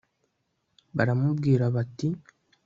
[0.95, 2.07] baramubwiraga bati